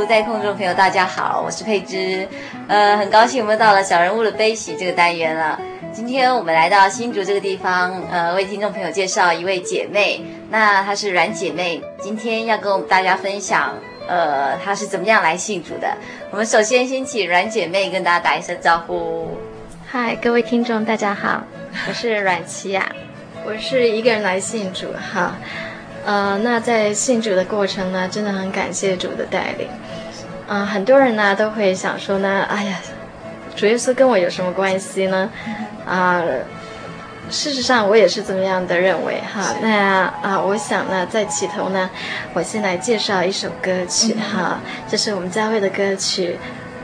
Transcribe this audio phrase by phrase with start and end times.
[0.00, 2.26] 在空中朋友，大家好，我是佩芝，
[2.66, 5.60] 呃，很高兴我们到了小人物的悲喜这个单元了。
[5.92, 13.74] 今天我们来到新竹这个地方，呃，为听众朋友介绍一位姐妹，那她是阮姐妹，今天要跟我们大家分享，
[14.08, 15.94] 呃，她是怎么样来信主的。
[16.30, 19.36] 我们首先先请阮姐妹跟大家打一声招呼。
[19.86, 21.44] 嗨，各位听众，大家好，
[21.86, 22.90] 我是阮琪雅，
[23.44, 25.36] 我是一个人来信主哈，
[26.06, 29.68] 呃，那在信主的过程呢，真的很感谢主的带领。
[30.46, 32.78] 啊、呃，很多人呢都会想说呢，哎呀，
[33.54, 35.30] 主耶稣跟我有什么关系呢？
[35.86, 36.40] 啊、呃，
[37.30, 39.54] 事实上我也是这么样的认为哈。
[39.62, 41.88] 那啊、呃，我想呢，在起头呢，
[42.34, 46.36] 我先来介绍一首歌曲哈，这是我们教会的歌曲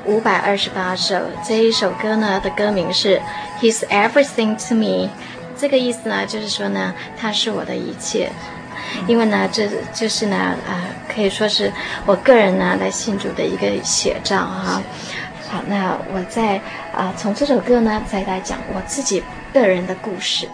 [0.04, 1.16] 五百二十八首。
[1.46, 3.20] 这一首歌呢的歌名是
[3.60, 5.10] He's Everything to Me，
[5.58, 8.30] 这个意思呢就是说呢，他是我的一切。
[9.06, 10.84] 因为呢，这就是呢，啊、呃，
[11.14, 11.72] 可以说是
[12.06, 14.82] 我个人呢来信主的一个写照哈。
[15.48, 16.56] 好，那我再
[16.92, 19.22] 啊、呃，从这首歌呢，再来讲我自己
[19.52, 20.48] 个人的故事。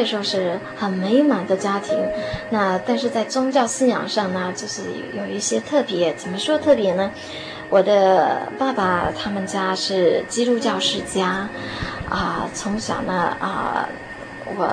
[0.00, 1.96] 以说是很美满的家庭。
[2.50, 4.82] 那但是在宗教信仰上呢，就是
[5.14, 6.14] 有一些特别。
[6.14, 7.10] 怎么说特别呢？
[7.68, 11.48] 我的爸爸他们家是基督教世家，
[12.08, 13.88] 啊，从小呢啊，
[14.56, 14.68] 我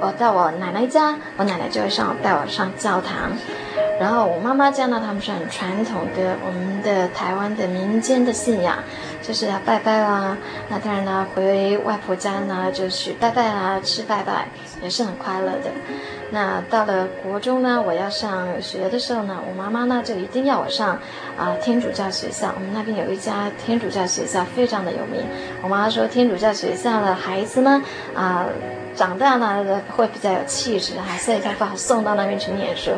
[0.00, 3.32] 我到我奶奶家，我奶奶就会上带我上教堂。
[4.00, 8.78] 然后我妈妈家呢，他们是很传统的，我们的台湾的民间的信仰，
[9.20, 10.34] 就是要拜拜啦。
[10.70, 14.48] 那当然呢，回外婆家呢，就去拜拜啦，吃拜拜，
[14.82, 15.70] 也是很快乐的。
[16.32, 20.98] 那到了国中呢，我要上学的时候呢，我妈妈呢就一定要我上
[21.36, 22.52] 啊、天主教学校。
[22.54, 25.22] 我们那边有一家天主教学校，非常的有名。
[25.62, 27.82] 我妈妈说，天主教学校的孩子呢，
[28.14, 28.46] 啊、
[29.00, 32.90] 长大呢会比较有气质哈，所以才把我送到那边去念书。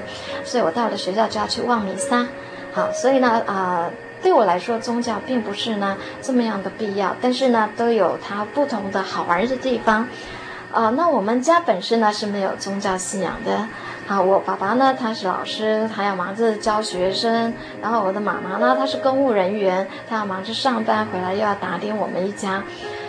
[0.44, 2.26] 所以我到了学校就要去望弥撒，
[2.72, 3.88] 好，所以呢啊、
[4.20, 10.08] 对我来说宗教并不是呢这么样的必要，但是呢都有它不同的好玩的地方。
[10.72, 13.68] 啊、那我们家本身呢是没有宗教信仰的，
[14.08, 22.64] 啊，我爸爸呢他是老师，他要忙着教学生，然后我的妈妈呢她是公务人员，她要忙着上班，回来又要打点我们一家。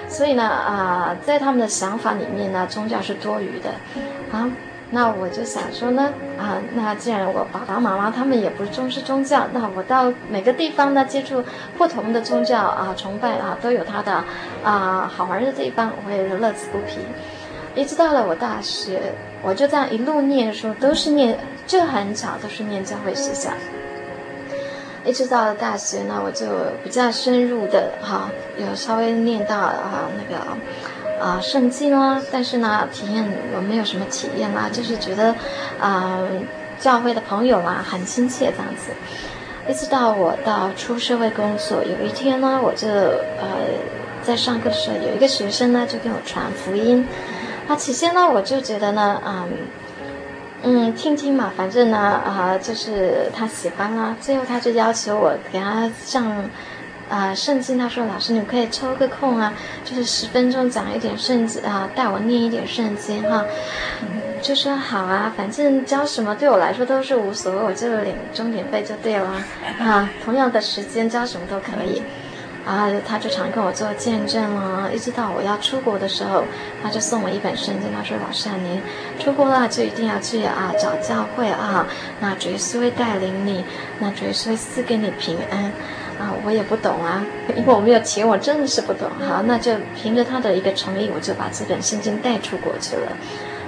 [0.07, 3.69] 所以呢，啊、在他们的想法里面呢，宗教是多余的，
[4.31, 4.49] 啊，
[4.91, 11.43] 那我就想说呢，啊，那既然我爸爸妈妈他们也不重视宗教，那我到每个地方呢，接触
[11.77, 14.23] 不同的宗教啊，崇拜啊，都有它的
[14.63, 16.99] 啊好玩的地方，我也是乐此不疲。
[17.75, 18.99] 一直到了我大学，
[19.41, 23.49] 我就这样一路念书，都是念，就很巧，都是念教会学校。
[25.05, 26.45] 一直到了大学呢，我就
[26.83, 30.41] 比较深入的哈，有稍微念到啊那个
[31.21, 35.35] 啊圣经啦，但是呢，体验我没有什么体验啦，就是觉得
[35.79, 36.19] 啊
[36.79, 38.91] 教会的朋友啦很亲切这样子。
[39.67, 43.45] 一直到我到出社会工作，有一天呢，我就呃
[44.21, 47.05] 在上课的时候，有一个学生呢就跟我传福音，
[47.67, 49.49] 那起先呢我就觉得呢，嗯。
[50.65, 54.15] 嗯，听听嘛，反正呢，啊、就是他喜欢啦。
[54.21, 56.25] 最后他就要求我给他上，
[57.09, 57.77] 啊、圣经。
[57.77, 63.43] 他说：“老师，你可以抽个空啊，就是十分钟讲一点圣经啊，带我念一点圣经哈。”
[64.41, 69.29] 就说好啊，反正教什么对我来说都是无所谓，我就领钟点费就对了
[69.79, 70.09] 啊。
[70.23, 72.01] 同样的时间教什么都可以。
[72.65, 76.43] 然后他就常跟我做见证啊，一直到我要出国的时候，
[76.81, 77.91] 他就送我一本圣经。
[77.93, 78.81] 他说：“老师啊，您
[79.19, 81.85] 出国了就一定要去啊找教会啊，
[82.19, 83.63] 那主耶稣会带领你，
[83.99, 85.71] 那主耶稣会赐给你平安。”
[86.19, 87.25] 啊，我也不懂啊，
[87.57, 89.09] 因为我没有钱，我真的是不懂。
[89.27, 93.11] 好，那就凭着他的一个诚意，我就把这本圣经带出国去了。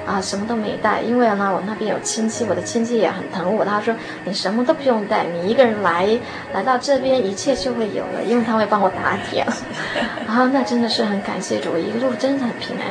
[0.06, 3.66] 啊，什么都没带，因为呢，我那边有亲戚，我的亲戚也很疼我。
[3.66, 3.92] 他说
[4.24, 6.08] ：“你什么都不用带，你一个人来
[6.54, 9.46] 来到这边，一切就会有了，因为他会帮我打点。
[10.30, 12.86] ”啊，那真的是很感谢主，一路真的很平安。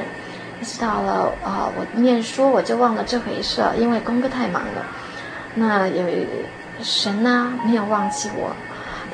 [0.61, 4.84] 一直到了啊，我念书我就忘了这回事，因为功课太忙了。
[5.55, 6.05] 那有
[6.82, 8.50] 神呢、没有忘记我。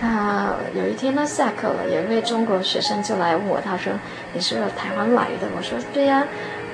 [0.00, 3.92] 他有一天呢，下课了，有一位中国学生就来问我，他说
[4.32, 6.26] ：“你是不是台湾来的？”我说：“对呀。”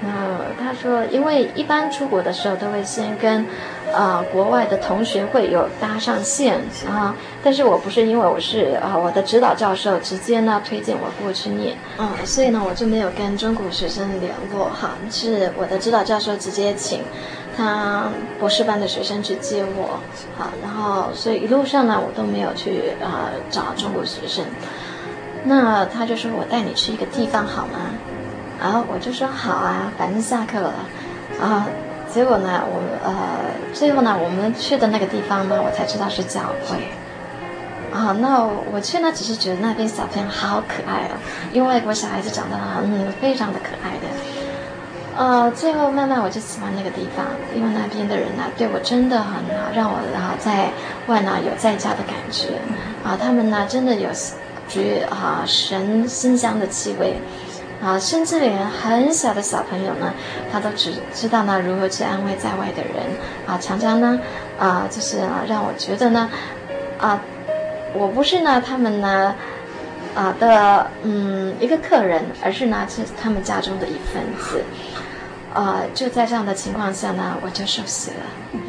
[0.02, 3.46] 那他说，因为一般出国的时候都会先跟，
[3.92, 7.14] 呃，国外的同学会有搭上线啊。
[7.42, 14.90] 但是我不是，因为我是啊，我的指导教授直接呢推荐我过去念，嗯，所以呢我就没有跟中国学生联络哈。
[15.10, 17.00] 是我的指导教授直接请
[17.56, 19.98] 他博士班的学生去接我，
[20.36, 24.44] 好，然后所以一路上呢我都没有去啊找中国学生。
[25.48, 27.78] 那他就说我带你去一个地方好吗？
[28.60, 30.72] 然后我就说好啊，反正下课了，
[31.40, 31.66] 啊，
[32.12, 33.12] 结果呢，我呃，
[33.74, 36.78] 最后呢，我们去的那个地方呢，我才知道是教会，
[37.92, 41.20] 啊，那我去呢，只是觉得那边小朋友好可爱哦，
[41.52, 50.70] 因为外国小孩子长得嗯非常的可爱的，呃，最后慢慢我就喜欢那个地方，因为那边的人呢对我真的很好，让我然后在
[51.08, 52.48] 外呢有在家的感觉，
[53.04, 54.08] 啊，他们呢真的有
[54.66, 57.16] 觉啊神馨香的气味。
[57.82, 60.12] 啊，甚至连很小的小朋友呢，
[60.50, 63.04] 他都只知道呢如何去安慰在外的人
[63.46, 64.18] 啊，常常呢
[64.58, 66.30] 啊，就是啊让我觉得呢
[66.98, 67.20] 啊，
[67.92, 69.34] 我不是呢他们呢
[70.14, 74.64] 啊的嗯一个客人，而是呢是他们家中的一份子，
[75.52, 78.60] 啊，就在这样的情况下呢，我就受洗了。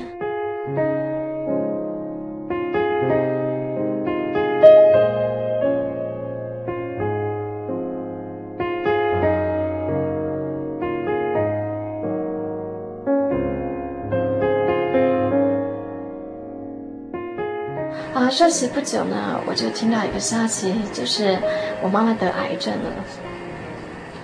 [18.29, 21.37] 休息不久呢，我就听到一个消息，就是
[21.81, 22.89] 我妈妈得癌症了。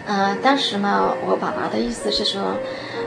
[0.06, 2.58] 呃，当时呢，我爸爸的意思是说，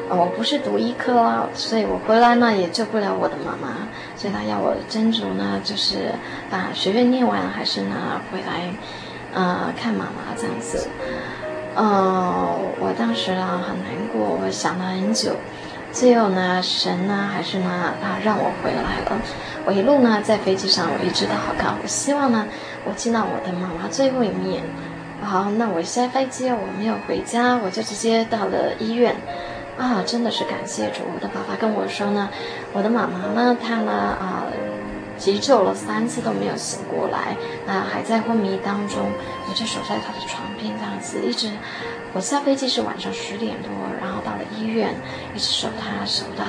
[0.08, 3.86] 我不是读医科，所以我回来呢也救不了我的妈妈，
[4.16, 6.12] 所以他要我斟酌呢，就是
[6.50, 7.96] 把学院念完，还是呢
[8.32, 8.72] 回来，
[9.34, 10.88] 呃，看妈妈这样子。
[11.74, 15.32] 呃，我当时啊很难过，我想了很久，
[15.96, 19.18] 最后呢，神呢还是呢他让我回来了。
[19.64, 22.46] 我一路呢在飞机上，我一直都好看，我希望呢
[22.84, 24.62] 我见到我的妈妈最后一面。
[25.22, 29.16] 好，那我下飞机我没有回家，我就直接到了医院。
[29.78, 31.00] 啊，真的是感谢主！
[31.14, 32.28] 我的爸爸跟我说呢，
[32.74, 34.44] 我的妈妈呢，她呢啊。
[35.18, 37.34] 急救了三次都没有醒过来，
[37.66, 39.00] 那还在昏迷当中，
[39.48, 41.50] 我就守在他的床边这样子，一直
[42.12, 44.94] 我下飞机是晚上十点多，然后了医院，
[45.34, 46.44] 一直守他守到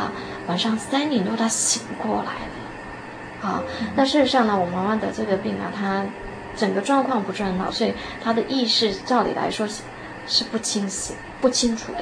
[0.48, 3.42] 晚上三点多，他醒过来了。
[3.42, 3.64] 好，
[3.96, 6.06] 那事实上呢，我妈妈的这个病啊，她
[6.56, 9.82] 整个状况不是很好，所以她的意识照理来说是
[10.28, 12.00] 是不清醒、不清楚的。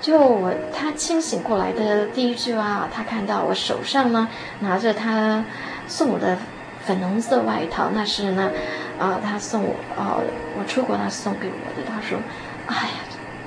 [0.00, 4.28] 就我她清醒过来的第一句话，她看到我手上呢
[4.60, 5.44] 拿着她。
[5.86, 6.38] 送我的
[6.82, 8.50] 粉红色外套，那是呢，
[8.98, 10.24] 啊、呃，他送我，哦、呃，
[10.58, 11.86] 我出国她送给我的。
[11.86, 12.18] 她说
[12.66, 12.94] ：“哎呀，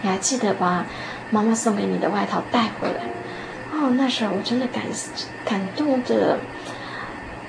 [0.04, 0.86] 你还记得把
[1.30, 3.02] 妈妈送给你的外套带回来？”
[3.74, 4.84] 哦，那时候我真的感
[5.46, 6.40] 感动的，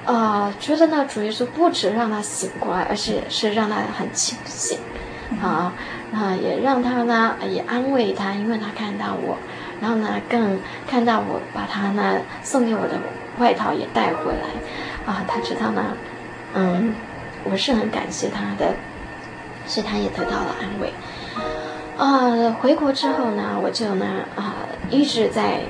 [0.05, 4.79] 啊、呃，觉得那主耶稣不止让他醒过来，而且是让他很清醒，
[5.41, 5.73] 啊，
[6.11, 9.39] 那也让他呢也安慰他，因为他看到我，
[9.81, 12.99] 然后呢更看到我把他呢送给我的。
[13.39, 14.49] 外套也带回来，
[15.07, 15.97] 啊，他知道呢，
[16.55, 16.93] 嗯，
[17.45, 18.75] 我是很感谢他的，
[19.65, 20.93] 所以他也得到了安慰。
[21.99, 24.55] 啊，回国之后呢，我就呢，啊，
[24.89, 25.61] 一直在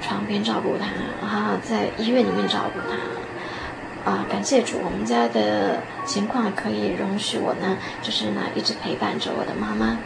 [0.00, 0.86] 床边照顾他，
[1.24, 9.98] 啊，在医院里面照顾他，啊，感谢主，我们家的情况可以容许我呢，就是呢，一直陪伴着我的妈妈。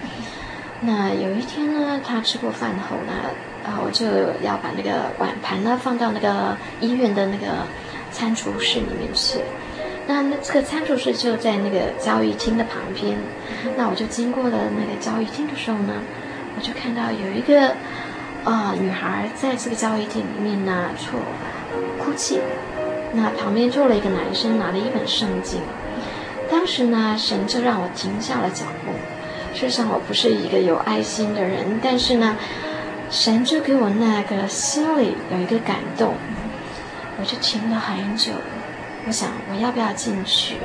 [0.81, 3.13] 那有一天呢，他吃过饭后呢。
[3.63, 4.07] 啊，我就
[4.43, 7.47] 要把那个碗盘呢放到那个医院的那个
[8.11, 9.39] 餐厨室里面去。
[10.11, 13.17] 那那这个餐厨室就在那个交易厅的旁边。
[13.77, 15.93] 那我就经过了那个交易厅的时候呢，
[16.57, 17.77] 我就看到有一个
[18.43, 21.21] 啊、女孩在这个交易厅里面呢错
[22.03, 22.41] 哭泣。
[23.13, 25.61] 那旁边坐了一个男生，拿了一本圣经。
[26.51, 28.91] 当时呢，神就让我停下了脚步。
[29.55, 32.37] 事实上，我不是一个有爱心的人，但是呢。
[33.13, 36.15] 神就给我那个心里有一个感动，
[37.19, 38.31] 我就停了很久，
[39.07, 40.57] 我想我要不要进去？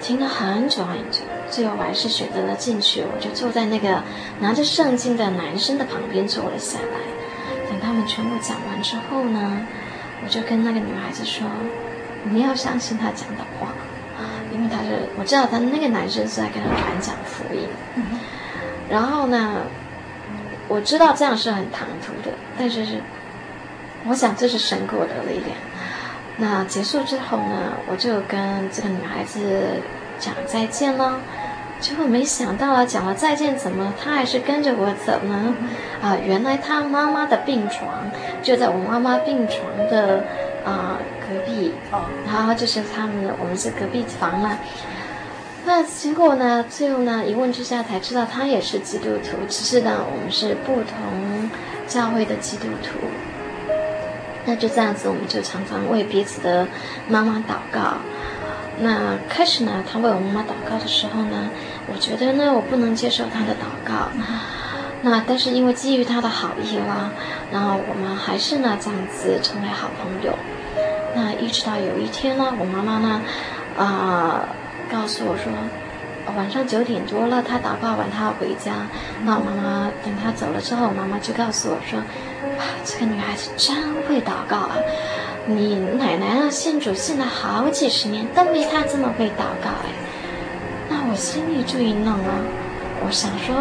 [0.00, 3.02] 停了很久很久，最后我还是选择了进去。
[3.02, 4.02] 我就坐在那个
[4.40, 7.68] 拿着圣经的男生的旁边坐了下来。
[7.68, 9.66] 等他们全部讲完之后呢，
[10.24, 11.46] 我就跟那个女孩子说
[12.24, 13.72] ：“你要相信他讲的话，
[14.52, 17.68] 因为他是我知道他那个男生是在跟他传讲福音。”
[18.88, 19.62] 然后呢？
[20.72, 23.00] 我知道这样是很唐突的，但是是，
[24.06, 25.56] 我想这是神给我的力量。
[26.40, 29.40] 那结束之后呢，我就跟这个女孩子
[30.18, 31.20] 讲再见了。
[31.80, 35.54] 结果没想到啊，讲了再见，怎么她还是跟着我走呢？
[36.02, 38.10] 啊，原来她妈妈的病床
[38.42, 40.24] 就在我妈妈病床的
[40.64, 44.58] 啊隔壁哦，然后就是他们，我们是隔壁房嘛。
[45.64, 51.50] 那结果呢，最后呢，一问之下才知道他也是基督徒，只是呢，我们是不同
[51.86, 52.98] 教会的基督徒。
[54.50, 56.66] 那就这样子，我们就常常为彼此的
[57.08, 57.98] 妈妈祷告。
[58.80, 61.48] 那开始呢，他为我妈妈祷告的时候呢，
[61.86, 64.08] 我觉得呢，我不能接受他的祷告。
[65.02, 67.12] 那但是因为基于他的好意啦，
[67.52, 70.36] 然后我们还是呢这样子成为好朋友。
[71.14, 73.22] 那一直到有一天呢，我妈妈呢，
[73.78, 74.48] 啊、
[74.90, 75.52] 告诉我说，
[76.36, 78.72] 晚上九点多了，他祷告完，他要回家。
[79.24, 81.98] 那我妈妈等他走了之后，我妈妈就告诉我说
[82.56, 83.74] ：“哇，这个女孩子真
[84.06, 84.76] 会祷告啊！
[85.46, 89.90] 你奶奶啊，信主信了好几十年，都没她这么会祷告哎。”
[90.88, 92.30] 那我心里就一愣啊，
[93.04, 93.56] 我想说，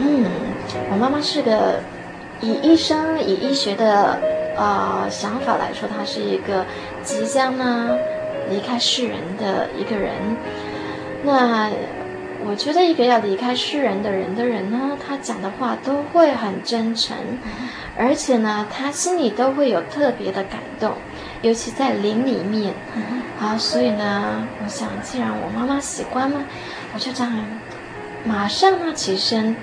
[0.00, 0.24] 嗯，
[0.90, 1.80] 我妈妈是个
[2.40, 4.18] 以医生、以医学的
[4.56, 6.64] 呃想法来说，她是一个
[7.02, 7.90] 即将呢。
[8.50, 10.12] 离开世人的一个人，
[11.24, 11.70] 那
[12.46, 17.16] 我觉得一个要离开世人的人的人呢，他讲的话都会很真诚，
[17.96, 20.92] 而且呢，他心里都会有特别的感动，
[21.40, 22.74] 尤其在灵里面。
[23.38, 26.44] 好，所以呢，我想既然我妈妈喜欢嘛，
[26.92, 27.32] 我就这样
[28.24, 29.56] 马上呢起身，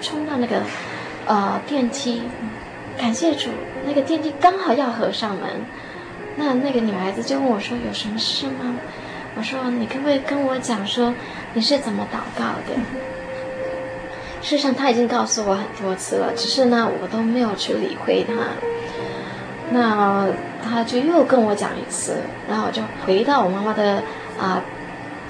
[0.00, 0.62] 冲到那个
[1.26, 2.22] 呃电梯，
[2.96, 3.50] 感谢主，
[3.86, 5.50] 那个电梯刚好要合上门。
[6.36, 8.74] 那那个女孩子就问我说：“有什么事吗？”
[9.36, 11.12] 我说：“你可不可以跟我讲说
[11.52, 12.74] 你是怎么祷告的？”
[14.42, 18.34] 事实上，他已经告诉我很多次了，只是呢，我都没有去理会他。
[19.70, 20.28] 那
[20.62, 22.16] 他就又跟我讲一次，
[22.48, 24.02] 然后我就回到我妈妈的
[24.38, 24.62] 啊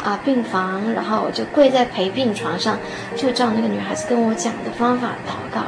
[0.04, 2.78] 啊病房，然后我就跪在陪病床上，
[3.16, 5.62] 就照那个女孩子跟我讲的方法祷告。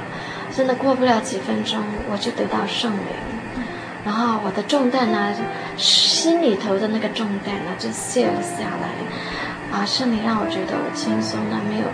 [0.54, 3.00] 真的过不了几分钟，我就得到圣灵，
[4.08, 5.34] 然后我的重担呢，
[5.76, 8.88] 心里头的那个重担呢就卸了下来，
[9.70, 11.84] 啊，圣灵让我觉得我轻松了，没有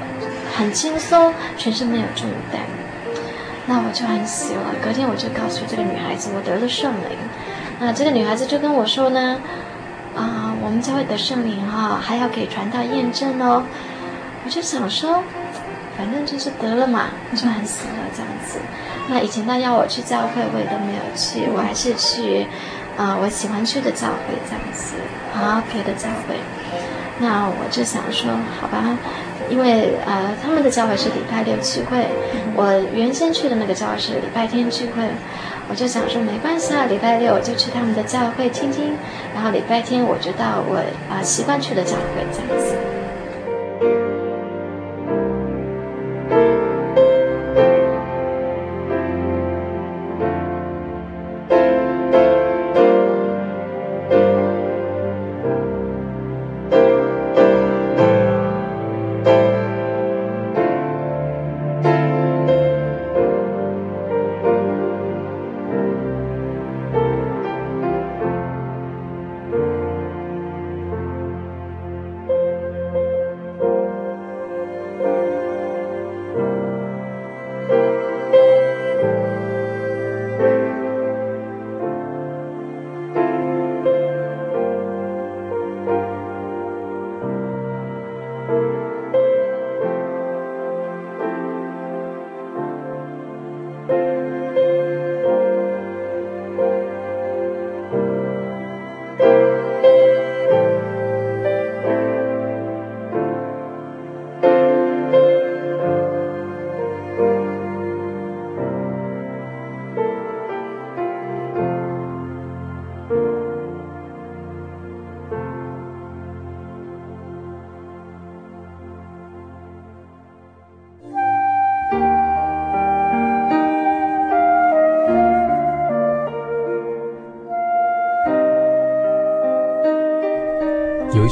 [0.56, 2.60] 很轻松，全身没有重担，
[3.66, 4.60] 那我就很喜乐。
[4.80, 7.18] 隔天我就告诉这个女孩子，我得了圣灵，
[7.80, 9.40] 那这个女孩子就跟我说呢，
[10.14, 13.64] 啊，我们教会得圣灵哈，还要给传道验证哦，
[14.44, 15.20] 我就想说。
[15.96, 17.02] 反正就是得了嘛，
[17.36, 18.58] 就很喜乐这样子。
[19.08, 22.42] 那以前他要我去教会，我也都没有去，我还是去，
[22.96, 24.94] 啊、呃，我喜欢去的教会这样子，
[25.34, 26.36] 啊，别的教会。
[27.18, 28.82] 那我就想说，好吧，
[29.48, 32.06] 因为呃，他们的教会是礼拜六聚会，
[32.56, 35.06] 我原先去的那个教会是礼拜天聚会，
[35.68, 38.96] 我就想说没关系啊，礼拜六我就去他们的教会听听，
[39.34, 44.23] 然后礼拜天我就到我啊、呃、习惯去的教会这样子。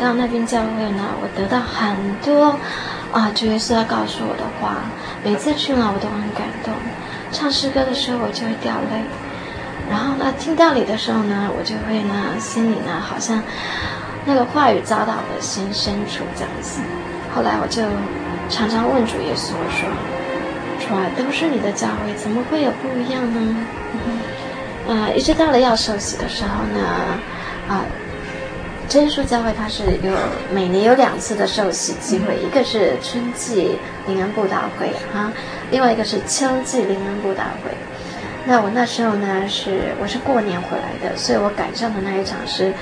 [0.00, 2.56] 到那边教会呢，我得到很多
[3.12, 4.78] 啊，主耶稣要告诉我的话。
[5.22, 6.72] 每次去了，我都很感动。
[7.30, 9.04] 唱诗歌的时候，我就会掉泪。
[9.90, 13.42] 然后呢，听到你的时候呢，我就会呢，心里呢，好像
[14.24, 16.80] 那个话语扎到我的心深处这样子。
[17.34, 17.82] 后来我就
[18.48, 19.86] 常常问主耶稣我说
[20.80, 23.56] ：“主啊，都是你的教会，怎么会有不一样呢？”
[24.88, 26.80] 呃，一直到了要受洗的时候呢，
[27.68, 27.84] 啊，
[28.90, 30.12] 真耶稣教会它是有
[30.52, 35.32] 每年有两次的受洗机会，一个是春季灵恩布道会啊，
[35.70, 37.70] 另外一个是秋季灵恩布道会。
[38.46, 42.72] 那我那时候呢是我是过年回来的，所以我赶上的那一场是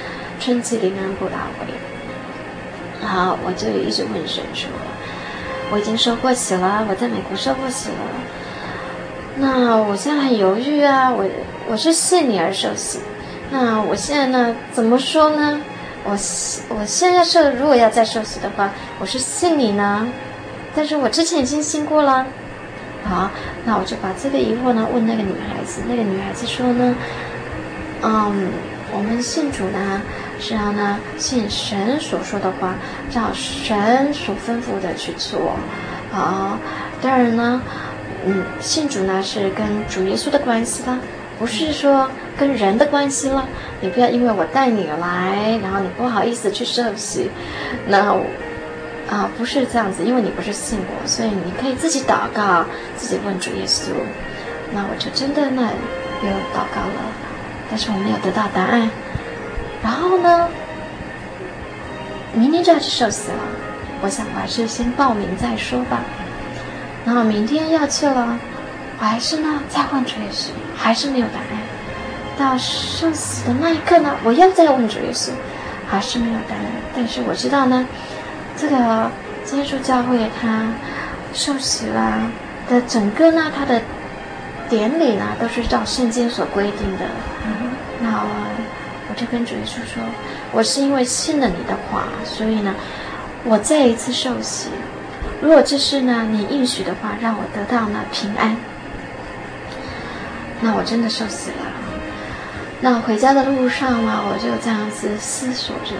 [0.40, 3.06] 春季灵恩布道会。
[3.06, 4.70] 好，我就一直问神说
[5.70, 7.96] ：“我已经受过洗了，我在美国受过洗了，
[9.36, 11.26] 那我现在很犹豫啊，我
[11.68, 12.98] 我是信你而受洗，
[13.50, 15.60] 那我现在呢怎么说呢？
[16.04, 16.12] 我
[16.68, 20.06] 我现在受如果要再受洗的话，我是信你呢，
[20.74, 22.26] 但是我之前已经信过了。”
[23.04, 23.30] 好，
[23.64, 25.80] 那我就把这个疑惑呢问那个女孩子。
[25.88, 26.94] 那个女孩子说呢，
[28.02, 28.50] 嗯，
[28.92, 30.02] 我们信主呢
[30.38, 32.74] 是要呢信神所说的话，
[33.10, 35.56] 照神所吩咐的去做。
[36.10, 36.58] 好，
[37.00, 37.62] 当然呢，
[38.26, 40.98] 嗯，信主呢是跟主耶稣的关系啦，
[41.38, 43.46] 不是说跟人的关系了。
[43.80, 47.30] 你不要因为我带你来，然后你不好意思去受洗，
[47.86, 48.16] 那。
[49.08, 53.84] 啊，不是这样子，因为你不是信我，所以你可以自己祷告，自己问主耶稣。
[54.70, 55.66] 那我就真的呢，
[56.22, 57.00] 又祷告了，
[57.70, 58.90] 但是我没有得到答案。
[59.82, 60.46] 然后呢，
[62.34, 63.38] 明天就要去受洗了，
[64.02, 66.02] 我想我还是先报名再说吧。
[67.06, 68.38] 然后明天要去了，
[69.00, 71.58] 我还是呢再问主耶稣，还是没有答案。
[72.38, 75.30] 到受洗的那一刻呢，我又再问主耶稣，
[75.88, 76.64] 还是没有答案。
[76.94, 77.86] 但是我知道呢。
[78.60, 79.08] 这个
[79.46, 80.66] 真耶稣教会他
[81.32, 82.18] 受洗啦
[82.68, 83.80] 的整个呢，他的
[84.68, 87.04] 典礼呢都是照圣经所规定的。
[87.46, 88.28] 嗯，那我，
[89.08, 90.02] 我就跟主耶稣说，
[90.50, 92.74] 我是因为信了你的话，所以呢，
[93.44, 94.70] 我再一次受洗。
[95.40, 98.56] 如果这是呢你应许的话，让我得到呢平安，
[100.60, 101.56] 那我真的受洗了。
[102.80, 105.94] 那回家的路上呢，我就这样子思索着。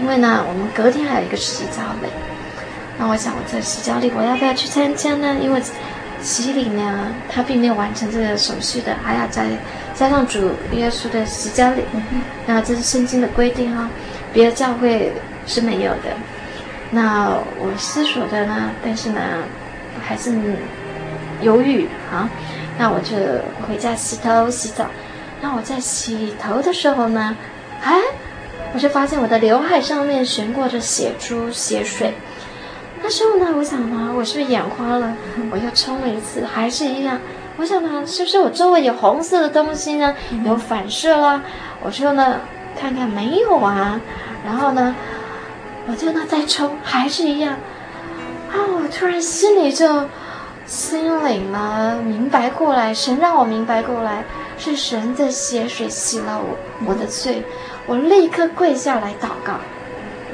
[0.00, 2.08] 因为呢，我们隔天还有一个洗脚礼，
[2.98, 5.36] 那我想我这洗脚礼我要不要去参加呢？
[5.38, 5.60] 因为
[6.22, 9.48] 洗礼呢，他并没有完成这个手续的，还要再
[9.94, 11.82] 加上主耶稣的洗脚礼，
[12.46, 13.88] 那这是圣经的规定哈、哦，
[14.32, 15.12] 别的教会
[15.46, 16.16] 是没有的。
[16.90, 19.20] 那我思索着呢，但是呢，
[20.02, 20.32] 还是
[21.42, 22.30] 犹豫啊。
[22.78, 23.14] 那我就
[23.62, 24.86] 回家洗头洗澡。
[25.40, 27.36] 那我在洗头的时候呢，
[27.82, 28.00] 哎。
[28.74, 32.14] 我就发现我的刘海上面悬挂着血珠血水，
[33.02, 35.14] 那时候呢，我想呢，我是不是眼花了？
[35.50, 37.20] 我又冲了一次，还是一样。
[37.58, 40.14] 我想呢，是不是我周围有红色的东西呢？
[40.46, 41.42] 有反射啦？
[41.82, 42.40] 我说呢，
[42.74, 44.00] 看看没有啊。
[44.42, 44.94] 然后呢，
[45.86, 47.52] 我就呢再冲，还是一样。
[48.50, 50.08] 啊，我突然心里就
[50.72, 54.24] 心领了，明白过来，神让我明白过来，
[54.56, 56.56] 是神的血水洗了我
[56.86, 57.44] 我的罪。
[57.86, 59.52] 我立刻跪下来祷告，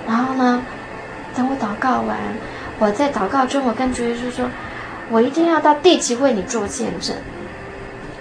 [0.06, 0.62] 然后呢，
[1.34, 2.16] 等我祷告完，
[2.78, 4.48] 我在祷告中，我跟主耶稣说，
[5.10, 7.16] 我一定要到地极为你做见证。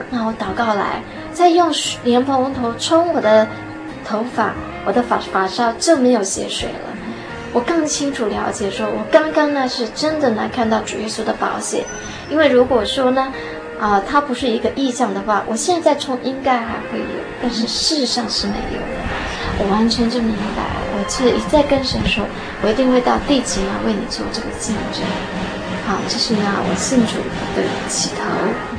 [0.10, 1.04] 那我祷告来，
[1.34, 1.72] 再用
[2.04, 3.48] 莲蓬头冲我的
[4.04, 4.54] 头发，
[4.88, 6.98] 我的发发梢就没有血水了。
[7.54, 11.86] 我更清楚了解说，我刚刚呢是真的来看到主耶稣的宝血，
[12.30, 13.32] 因为如果说呢。
[13.80, 17.06] 啊，它不是一个意象的话，我现在冲应该还会有，
[17.40, 18.98] 但是事实上是没有的。
[19.60, 20.64] 我完全就明白，
[20.96, 22.26] 我是一再跟神说，
[22.64, 25.04] 我一定会到地极来为你做这个见证。
[25.86, 27.18] 好，这是呢，我信主
[27.56, 28.77] 的起头。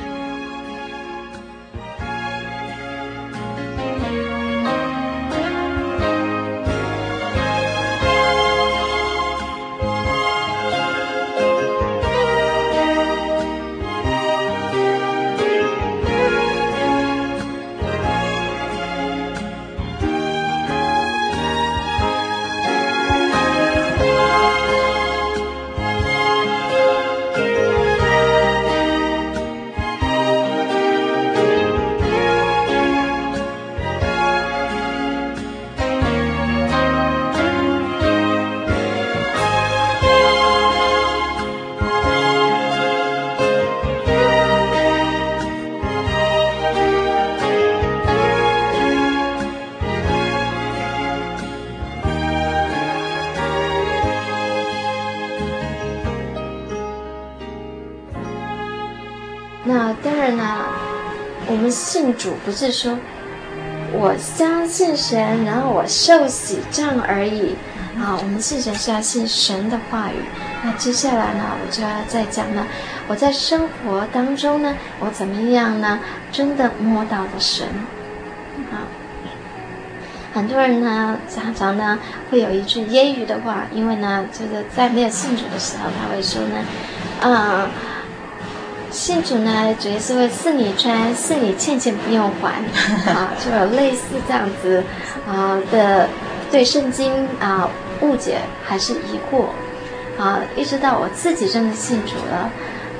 [62.48, 62.98] 不是说
[63.92, 67.54] 我相信神，然后我受洗这样而已。
[68.00, 70.14] 啊，我们信神是要信神的话语。
[70.64, 72.66] 那接下来呢，我就要再讲了，
[73.06, 76.00] 我在生活当中呢，我怎么样呢？
[76.32, 77.66] 真的摸到了神。
[78.72, 78.88] 啊，
[80.32, 81.98] 很多人呢，常常呢
[82.30, 86.56] 会有一句揶揄的话，因为呢，就是在没有信主的时候，他会说呢，
[87.20, 87.68] 啊，
[88.98, 92.64] 信主呢，主要是为是你穿，是你欠钱不用还，
[93.14, 94.82] 啊，就有类似这样子
[95.24, 96.08] 啊的
[96.50, 97.70] 对圣经啊。
[98.00, 99.46] 误解还是疑惑，
[100.22, 102.48] 啊，一直到我自己真的信主了，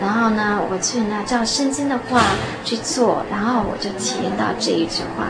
[0.00, 2.20] 然后呢，我去呢照圣经的话
[2.64, 5.28] 去做，然后我就体验到这一句话，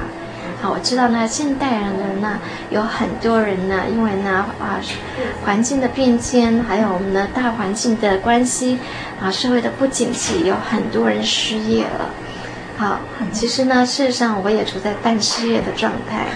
[0.61, 2.39] 好，我知道呢，现代人呢
[2.71, 4.81] 有很多人呢，因为呢啊
[5.45, 8.79] 环境的变迁，还有我们的大环境的关系，
[9.23, 12.11] 啊社会的不景气，有很多人失业了，
[12.77, 12.99] 好，
[13.33, 16.27] 其实呢，事实上我也处在半失业的状态。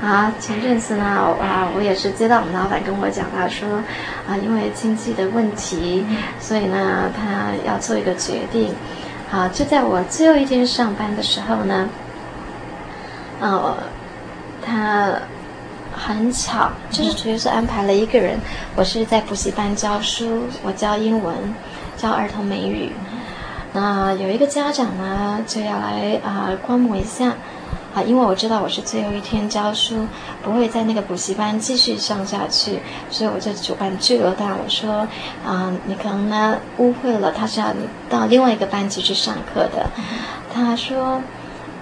[0.00, 3.68] 啊，前阵子呢，啊，我也是接到我们老板跟我讲，他说，
[4.28, 6.06] 啊，因为经济的问题，
[6.38, 8.72] 所以呢，他要做一个决定。
[9.28, 11.88] 啊，就在我最后一天上班的时候呢，
[13.40, 13.76] 呃，
[14.64, 15.12] 他
[15.96, 18.38] 很巧，就是主要是安排了一个人，
[18.76, 21.34] 我是在补习班教书，我教英文，
[21.96, 22.92] 教儿童美语。
[23.72, 27.34] 那有一个家长呢，就要来啊观摩一下。
[27.94, 30.06] 啊，因为我知道我是最后一天教书，
[30.42, 34.54] 不会在那个补习班继续上下去，所以我就主办拒了他。
[34.62, 35.08] 我说，
[35.42, 39.86] 啊、你可能呢误会了，他是要你到另外一个班级去上课的。
[40.52, 41.22] 他说，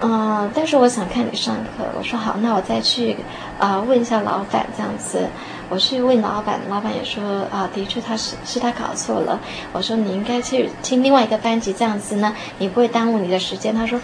[0.01, 1.83] 嗯、但是我想看你上课。
[1.97, 3.17] 我说好，那我再去
[3.59, 5.27] 啊、问一下老板这样子。
[5.69, 9.39] 我去问老板，老板也说啊，的确他是是他搞错了。
[9.73, 13.75] 我说你应该去听另外一个班级这样子呢，你不会耽误你的时间。
[13.75, 13.99] 他说，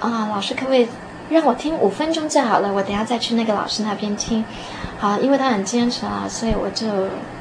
[0.00, 0.88] 啊，老师可不可以？
[1.28, 4.44] 让我听五分钟就好了，我等下再去那个老师那边听，
[4.96, 6.86] 好，因为他很坚持啊，所以我就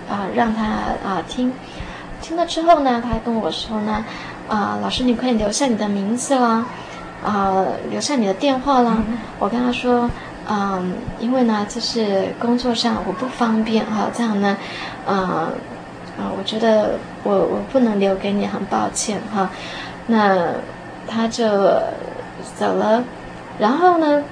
[0.10, 1.54] 啊让他啊听，
[2.20, 4.04] 听了之后呢，他还跟我说呢，
[4.48, 6.66] 啊老师你可以留下你的名字啦，
[7.26, 9.04] 啊留下你的电话啦，
[9.40, 10.10] 我跟他说，
[10.48, 14.56] 嗯，因为呢就是工作上我不方便哈，这样呢，
[15.08, 15.50] 啊
[16.18, 19.50] 啊我觉得我我不能留给你，很抱歉哈，
[20.08, 20.54] 那
[21.08, 21.48] 他就
[22.56, 23.04] 走了。
[23.58, 24.24] 然后呢，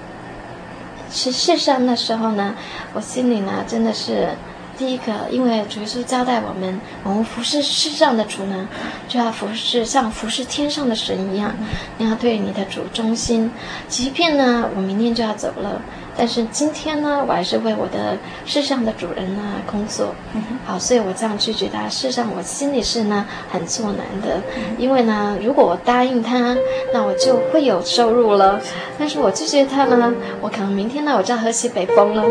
[1.10, 2.54] 实际上那时候呢，
[2.94, 4.30] 我心里呢真的是，
[4.78, 8.68] 第一个，因为主耶稣交代我们，我们服侍世上的主呢，
[9.08, 11.54] 就要服侍像服侍天上的神一样，
[11.98, 13.52] 你要对你的主忠心。
[13.88, 15.82] 即便呢，我明天就要走了。
[16.16, 20.14] 但是今天呢，我还是为我的世上的主人呢工作，
[20.64, 21.90] 好，所以我这样拒绝他。
[21.90, 24.40] 事实上，我心里是呢很作难的，
[24.78, 26.56] 因为呢，如果我答应他，
[26.94, 28.60] 那我就会有收入了。
[29.00, 32.24] 但是我拒绝他呢，我可能明天呢我就要喝西北风了。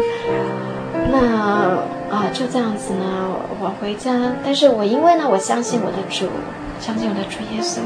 [1.12, 3.28] 那啊，就这样子呢，
[3.60, 4.32] 我回家。
[4.42, 6.26] 但是我因为呢，我相信我的主，
[6.80, 7.80] 相信我的主耶稣，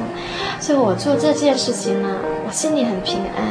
[0.60, 2.08] 所以我做这件事情呢，
[2.46, 3.44] 我心里很平安。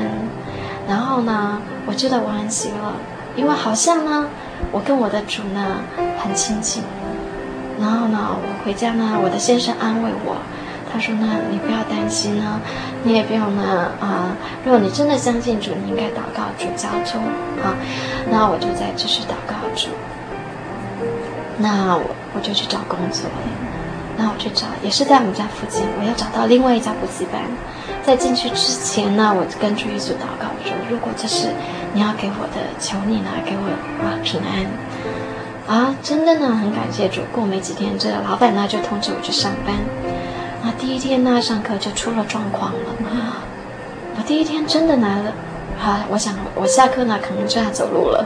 [0.87, 2.93] 然后呢，我觉得我很喜乐，
[3.35, 4.27] 因为好像呢，
[4.71, 5.77] 我跟我的主呢
[6.19, 6.81] 很亲近。
[7.79, 10.37] 然后呢，我回家呢，我的先生安慰我，
[10.95, 12.57] 他说呢，你不要担心呢，
[13.03, 14.31] 你也不用呢啊、
[14.63, 17.21] 如果你真的相信主，你应该祷告主交通
[17.61, 17.75] 啊。
[18.31, 19.89] 那我就在继续祷告主。
[21.57, 22.03] 那我
[22.33, 23.29] 我就去找工作，
[24.15, 27.41] 那我去找，也是在我们家附近，我要找到另外一家补习班。
[28.01, 31.49] 在进去之前呢，我跟主耶稣祷告说：“如果这是
[31.93, 33.67] 你要给我的，求你呢给我
[33.99, 34.63] 啊平安。”
[35.67, 37.19] 啊，真的呢，很感谢主。
[37.33, 39.75] 过没几天，这个老板呢就通知我去上班。
[40.65, 42.79] 那，第一天呢上课就出了状况了。
[44.17, 45.33] 我第一天真的来了，
[45.79, 48.25] 啊，我想我下课呢可能就要走路了。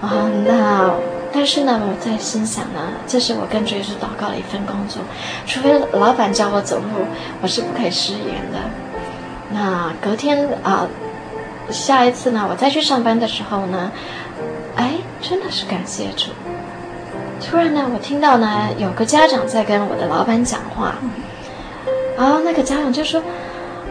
[0.00, 0.94] 啊，那。
[1.36, 5.02] 但是呢，我在心想呢，这是我跟主耶稣祷告的一份工作，
[5.44, 7.04] 除非老板叫我走路，
[7.42, 8.60] 我是不可以食言的。
[9.50, 10.86] 那隔天啊，
[11.72, 13.90] 下一次呢，我再去上班的时候呢，
[14.76, 16.30] 哎，真的是感谢主。
[17.44, 20.94] 突然呢，我听到呢，有个家长在跟我的老板讲话，
[22.16, 23.22] 然后那个家长就说：“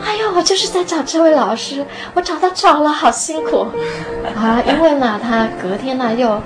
[0.03, 3.67] 哎呦，我就是在找这位老师，我找他找了，好辛苦
[4.35, 4.61] 啊！
[4.67, 6.41] 因为呢，他隔天呢又。”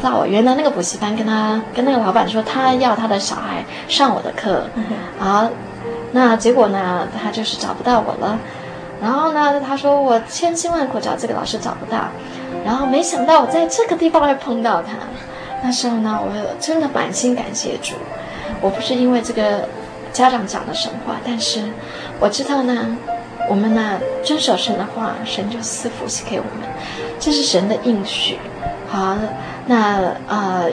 [0.00, 4.62] 到我原来那个补习班，跟他跟那个老板说，他要他的小孩上我的课，
[5.18, 5.50] 啊，
[6.12, 8.38] 那结果呢，他就是找不到我了。
[9.02, 11.98] 然后呢，他说我千辛万苦找这个老师找不到，
[12.64, 14.92] 然后没想到我在这个地方会碰到他。
[15.62, 17.94] 那时候呢，我真的满心感谢主。
[18.60, 19.68] 我不是因为这个
[20.12, 21.70] 家长讲的神话，但是
[22.18, 22.96] 我知道呢，
[23.48, 26.68] 我们呢遵守神的话，神就赐福赐给我们，
[27.20, 28.38] 这是神的应许。
[28.88, 29.16] 好，
[29.66, 30.70] 那呃，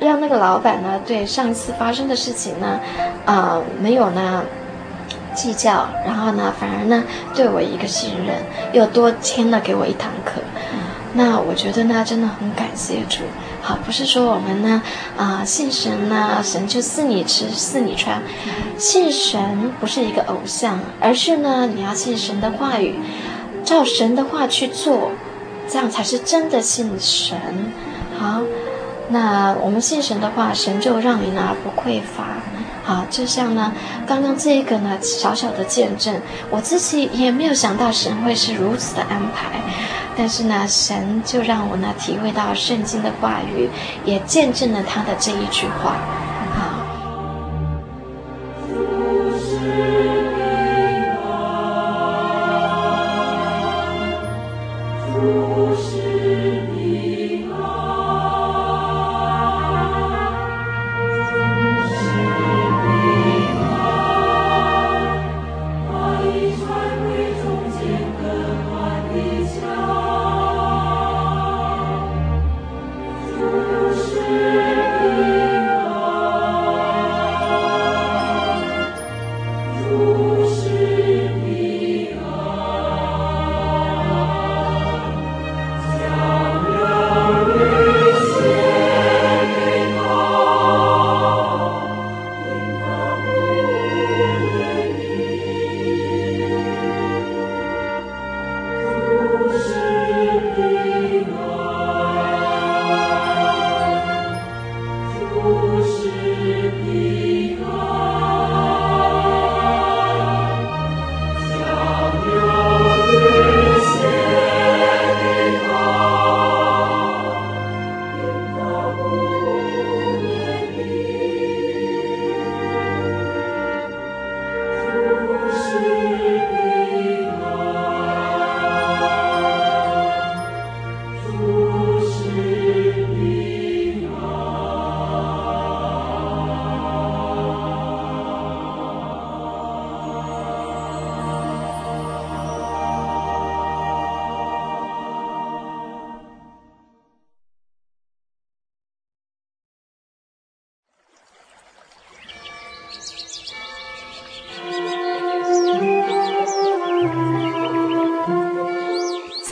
[0.00, 2.78] 让那个老板呢，对上一次发生的事情呢，
[3.24, 4.44] 啊、没有呢
[5.34, 7.02] 计较，然后呢，反而呢
[7.34, 8.36] 对我一个信任，
[8.72, 10.40] 又多签了给我一堂课。
[11.14, 13.24] 那我觉得呢，真的很感谢主。
[13.66, 14.80] 好，不是说我们呢，
[15.16, 18.22] 啊、信神呢，神就赐你吃，赐你穿。
[18.78, 22.94] 信神不是一个偶像，而是呢，你要信神的话语，
[23.64, 25.10] 照神的话去做，
[25.68, 27.36] 这样才是真的信神。
[28.16, 28.40] 好，
[29.08, 32.24] 那我们信神的话，神就让你呢不匮乏。
[32.86, 33.72] 好，就像呢，
[34.06, 36.14] 刚刚这一个呢小小的见证，
[36.50, 39.60] 我自己也没有想到神会是如此的安排，
[40.16, 43.68] 但是呢，神就让我呢体会到圣经的话语，
[44.04, 45.96] 也见证了他的这一句话。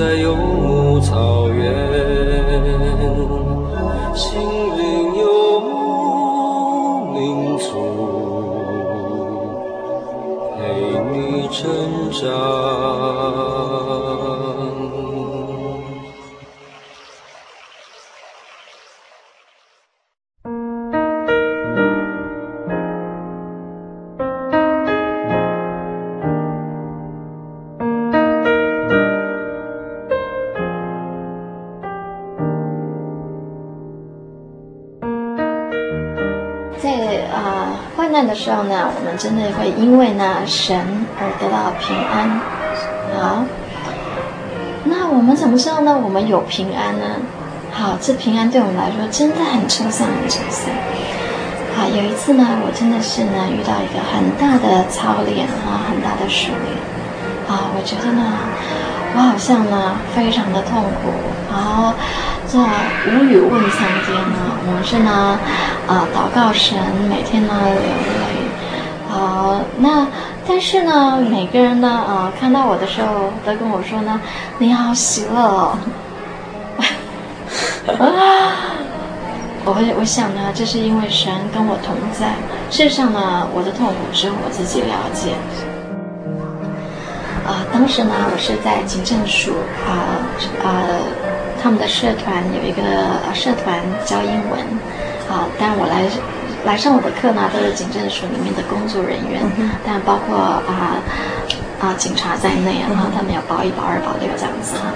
[0.00, 0.59] 在有。
[39.20, 42.40] 真的会因为呢神而得到平安。
[43.12, 43.44] 好，
[44.84, 45.94] 那我们怎么知道呢？
[46.02, 47.04] 我们有平安呢？
[47.70, 50.72] 好，这平安对我们来说真的很抽象，很抽象。
[51.76, 56.72] 好，有一次呢，我真的是呢遇到一个很大的操练啊，很大的试炼。
[57.46, 58.24] 啊，我觉得呢，
[59.14, 61.12] 我好像呢非常的痛苦
[61.52, 61.92] 然后
[62.48, 65.36] 这无语问苍天呢，我们是呢，
[65.86, 68.39] 啊、祷告神，每天呢流泪，
[69.78, 70.06] 那
[70.46, 74.20] 但是呢，每个人呢，啊、看到我的时候都跟我说呢，
[74.58, 75.76] 你好喜乐哦，
[79.64, 82.34] 我我想呢，这是因为神跟我同在，
[82.70, 85.34] 事实上呢，我的痛苦只有我自己了解。
[87.46, 89.52] 啊、当时呢，我是在警政署
[89.86, 90.22] 啊
[90.62, 90.86] 啊、
[91.60, 92.82] 他们的社团有一个
[93.34, 94.60] 社团教英文，
[95.28, 96.04] 啊、但我来
[96.64, 101.00] 来上我的课呢，都是警政署里面的工作人员，嗯、但包括啊
[101.80, 104.92] 啊、警察在内啊，他们有保一、保二、保六这样子啊，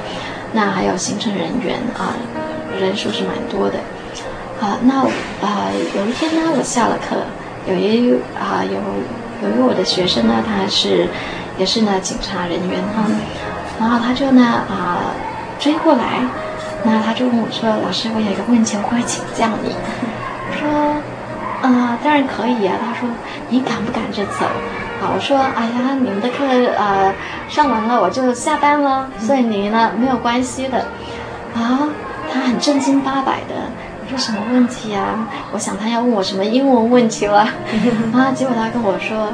[0.52, 3.78] 那还有行政人员啊、呃，人数是蛮多的，
[4.60, 5.00] 啊、呃，那
[5.46, 7.16] 啊、呃、有一天呢，我下了课，
[7.66, 8.78] 有一啊、呃、有
[9.42, 11.08] 有一我的学生呢，他是。
[11.56, 13.06] 也是呢，警察人员哈，
[13.78, 15.14] 然后他就呢啊
[15.56, 16.18] 追过来，
[16.82, 19.70] 那他就问我说：“老师，我有一个问题，我会请教你。”
[20.50, 20.66] 我说
[21.68, 23.08] ：“啊、呃，当然可以啊。”他说
[23.48, 24.46] ：“你赶不赶着走？”
[25.02, 26.44] 啊，我说：“哎呀，你们的课
[26.76, 27.12] 呃
[27.48, 30.86] 上完了，我就下班了，所以你呢没有关系的。”
[31.56, 31.88] 啊，
[32.32, 33.54] 他很正经八百的，
[34.02, 37.48] 我说：“什么问题啊？”我想他要问我什么英文问题了，
[38.12, 39.32] 啊，结果他跟我说。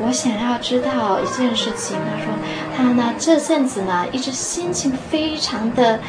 [0.00, 2.34] 我想要知道一件事情，他说
[2.76, 6.00] 他呢这阵子呢一直心情非常的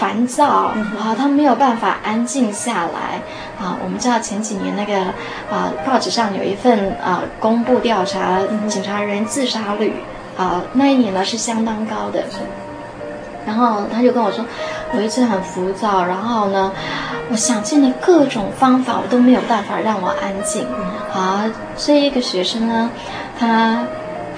[0.00, 3.20] 烦躁，啊，他没有办法安静下来
[3.62, 3.76] 啊。
[3.84, 4.98] 我们知道前几年那个
[5.54, 9.92] 啊报纸上有一份啊公布调查警察人自杀率
[10.38, 12.24] 啊，那一年呢是相当高的。
[13.46, 14.44] 然后他就跟我说，
[14.92, 16.70] 我一直很浮躁，然后呢，
[17.30, 20.66] 我想尽了各种方法，我都没有办法让我安静。
[21.12, 21.44] 啊，
[21.76, 22.90] 这一个学生呢，
[23.38, 23.82] 他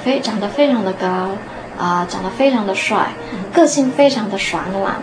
[0.02, 1.06] 非长得非常的高，
[1.76, 3.12] 啊，长得非常的帅，
[3.52, 4.94] 个性非常的爽朗，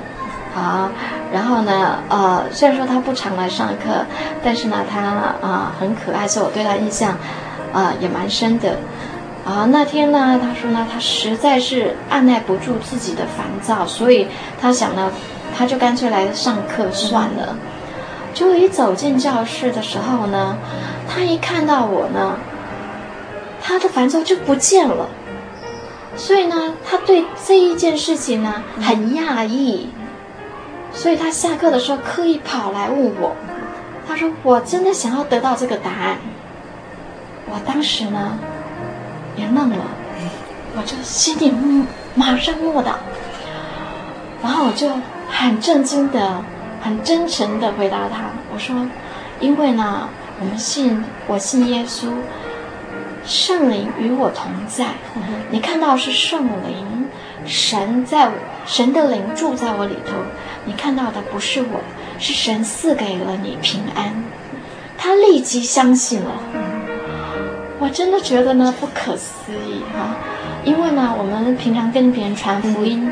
[0.53, 0.89] 好，
[1.31, 4.05] 然后呢，呃，虽然说他不常来上课，
[4.43, 7.15] 但是呢，他啊很可爱，所以我对他印象
[7.71, 8.77] 啊也蛮深的。
[9.45, 14.27] 啊，那天呢，他说呢，他实在是按捺不住自己的烦躁，所以
[14.59, 15.11] 他想呢，
[15.57, 17.55] 他就干脆来上课算了。
[18.33, 20.57] 结果一走进教室的时候呢，
[21.07, 22.37] 他一看到我呢，
[23.61, 25.07] 他的烦躁就不见了。
[26.15, 29.89] 所以呢，他对这一件事情呢很讶异，
[30.93, 33.35] 所以他下课的时候刻意跑来问我。
[34.07, 36.17] 他说：“我真的想要得到这个答案。”
[37.49, 38.37] 我当时呢。
[39.37, 39.85] 也愣了，
[40.75, 41.53] 我就心里
[42.13, 42.95] 马上默祷，
[44.43, 44.89] 然后我就
[45.29, 46.43] 很震惊的、
[46.81, 48.75] 很真诚的回答他：“我说，
[49.39, 50.09] 因为呢，
[50.41, 52.07] 我们信，我信耶稣，
[53.23, 54.87] 圣灵与我同在。
[55.51, 57.07] 你看到是圣灵，
[57.45, 58.29] 神在，
[58.65, 60.11] 神的灵住在我里头。
[60.69, 61.81] 你看到的不是我，
[62.19, 64.23] 是神赐给了你平安。”
[65.01, 66.29] 他立即相信了。
[67.79, 70.17] 我真的觉得呢不可思议哈、啊，
[70.63, 73.09] 因为呢，我们平常跟别人传福音，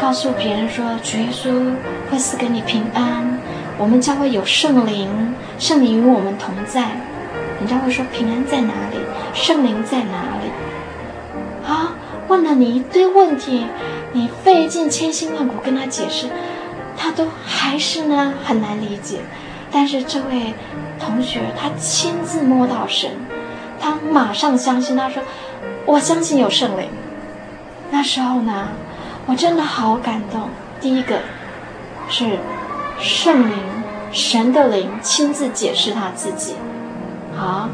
[0.00, 1.72] 告诉别人说主耶稣
[2.10, 3.38] 会赐给你平安，
[3.78, 5.08] 我们将会有圣灵，
[5.60, 6.88] 圣灵与我们同在，
[7.60, 8.98] 人家会说平安在哪里，
[9.34, 11.70] 圣灵在哪里？
[11.70, 11.94] 啊，
[12.26, 13.66] 问了你一堆问题，
[14.12, 16.26] 你费尽千辛万苦跟他解释，
[16.96, 19.20] 他都还是呢很难理解。
[19.70, 20.54] 但是这位
[21.00, 23.10] 同学他亲自摸到神。
[23.80, 25.20] 他马上相信，他说
[25.84, 26.88] ：“我相信有圣灵。”
[27.90, 28.68] 那时候呢，
[29.26, 30.48] 我真的好感动。
[30.80, 31.18] 第一个
[32.08, 32.38] 是
[33.00, 33.56] 圣灵，
[34.12, 36.54] 神的灵亲自解释他自己，
[37.36, 37.68] 好，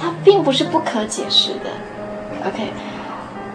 [0.00, 1.70] 他并不是不可解释的
[2.48, 2.72] ，OK。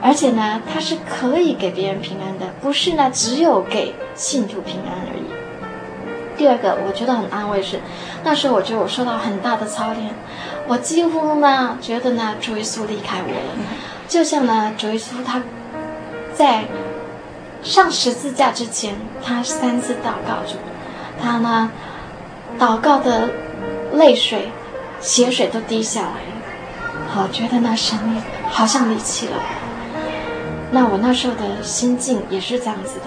[0.01, 5.23] 而且呢，他是可以给别人平安的，不是呢，只有给信徒平安而已。
[6.37, 7.79] 第二个，我觉得很安慰是，
[8.23, 10.13] 那时候我觉得我受到很大的操练，
[10.67, 13.65] 我几乎呢觉得呢主耶稣离开我了，
[14.07, 15.41] 就像呢主耶稣他，
[16.35, 16.65] 在
[17.63, 20.57] 上十字架之前，他三次祷告主，
[21.19, 21.71] 他呢
[22.59, 23.29] 祷告的
[23.93, 24.51] 泪水、
[24.99, 29.33] 血水都滴下来了，好觉得那生命好像离弃了。
[29.37, 29.66] 我，
[30.71, 33.05] 那我那时候的心境也是这样子的，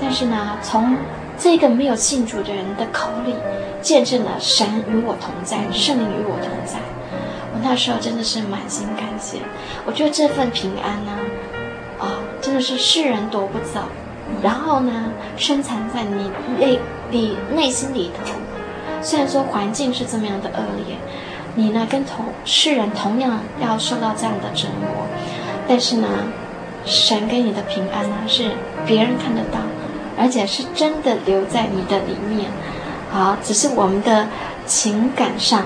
[0.00, 0.96] 但是呢从。
[1.38, 3.34] 这个没有信主的人的口里，
[3.80, 6.78] 见证了神与我同在，圣灵与我同在。
[7.52, 9.38] 我那时候真的是满心感谢。
[9.84, 11.12] 我觉得这份平安呢，
[11.98, 12.06] 啊、哦，
[12.40, 13.80] 真的是世人夺不走。
[14.40, 16.30] 然后呢，深藏在你
[16.60, 16.78] 内
[17.10, 18.30] 你内心里头。
[19.00, 20.96] 虽然说环境是这么样的恶劣，
[21.56, 25.06] 你呢跟同世人同样要受到这样的折磨，
[25.66, 26.06] 但是呢，
[26.84, 28.50] 神给你的平安呢是
[28.86, 29.58] 别人看得到。
[30.18, 32.50] 而且是真的留在你的里面，
[33.10, 34.26] 好，只是我们的
[34.66, 35.62] 情感上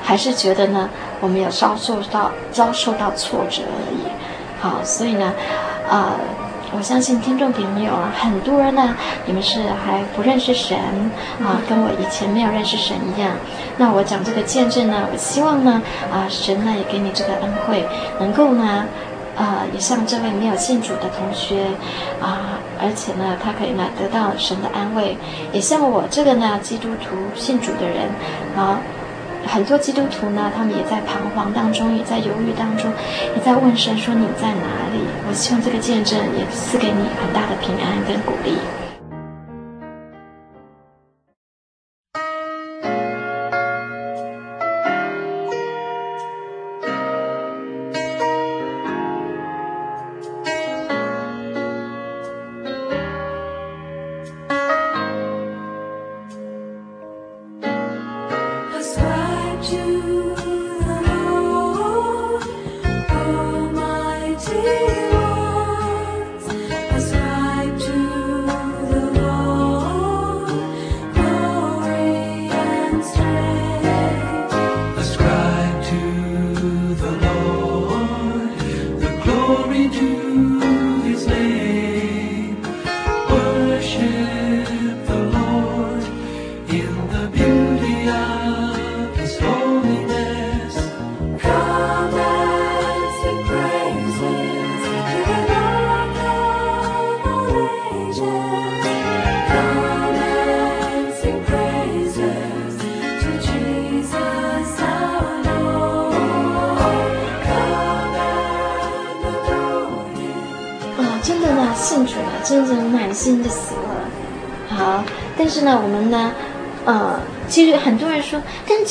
[0.00, 0.88] 还是觉得呢，
[1.20, 4.06] 我们有遭受到遭受到挫折而已，
[4.60, 5.34] 好，所以呢，
[5.90, 6.12] 呃。
[6.70, 10.76] 我相信听众朋友啊，很多人呢，你们是还不认识神
[11.40, 13.30] 啊，跟我以前没有认识神一样。
[13.78, 15.80] 那我讲这个见证呢，我希望呢，
[16.12, 17.86] 啊，神呢也给你这个恩惠，
[18.20, 18.84] 能够呢，
[19.38, 21.66] 呃，也像这位没有信主的同学
[22.20, 25.16] 啊，而且呢，他可以呢得到神的安慰，
[25.52, 28.08] 也像我这个呢基督徒信主的人
[28.56, 28.80] 啊。
[29.46, 32.92] 很多基督徒呢，他们也在彷徨当中，也在犹豫当中，
[33.34, 38.58] 也在问神说：“你在哪里？”我希望这个见证也赐给你很大的平安跟鼓励。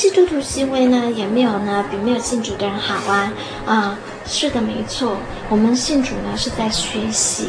[0.08, 3.30] 基督徒行为呢，也没有呢比没有信主的人好啊。
[3.66, 5.18] 啊、是的，没错，
[5.50, 7.48] 我们信主呢是在学习。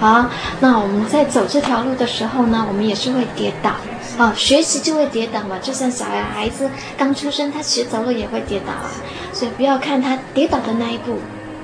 [0.00, 0.24] 好，
[0.60, 3.72] 那我们在走这条路的时候呢，我们也是会跌倒。
[4.16, 8.88] 啊，学习就会跌倒嘛，就像小孩子刚出生，他学走路也会跌倒啊。
[9.34, 11.18] 所以不要看他跌倒的那一步，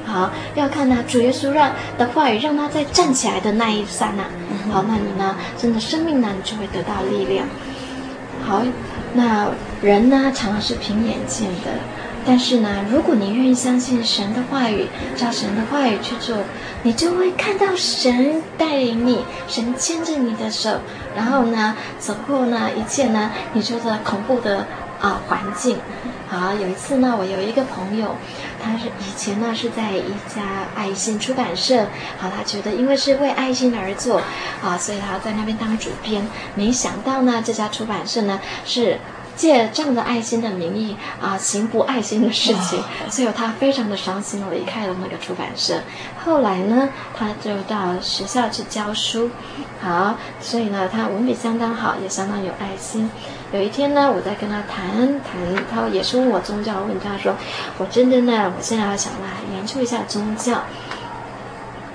[0.04, 4.24] 好，要看他主耶稣让的话语让他再站起来的那一刹那。
[4.70, 5.34] 好，那你呢？
[5.56, 7.46] 真的生命呢，你就会得到力量。
[8.44, 8.62] 好，
[9.14, 9.48] 那
[9.82, 11.80] 人呢，常常是凭眼见的，
[12.24, 16.36] 但是呢，如果你愿意相信神的话语，照神的话语去做，
[16.82, 20.80] 你就会看到神带领你，神牵着你的手，
[21.16, 24.66] 然后呢，走过呢一切呢，你觉得恐怖的
[25.00, 25.78] 啊环境。
[26.28, 28.14] 好，有一次呢，我有一个朋友。
[28.66, 31.86] 他是以前呢是在一家爱心出版社，
[32.18, 34.20] 好，他觉得因为是为爱心而做，
[34.62, 36.26] 啊，所以他在那边当主编。
[36.54, 38.98] 没想到呢，这家出版社呢是
[39.36, 45.80] 借这样的爱心的名义啊，行不爱心的事情，所以他非常的伤心，离开了那个出版社。
[46.24, 49.30] 后来呢，他就到学校去教书，
[49.80, 53.10] 好，所以呢，他文笔相当好，也相当有爱心。
[53.52, 57.32] 有一天呢，我在跟他谈谈，他也是问我宗教，问他说
[57.78, 60.62] ：“我真的呢，我现在要想来研究一下宗教，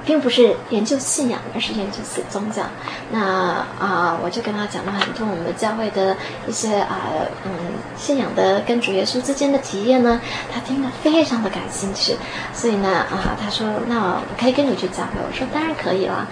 [0.05, 2.63] 并不是研究信仰，而是研究死宗教。
[3.11, 6.15] 那”、啊，我就跟他讲了很多我们教会的
[6.47, 6.97] 一些啊、
[7.45, 7.51] 嗯，
[7.97, 10.19] 信仰的跟主耶稣之间的体验呢，
[10.53, 12.15] 他听得非常的感兴趣。
[12.53, 16.27] 所以呢，啊，他说：“那我可以跟你去教会。”我说：“当然可以了。”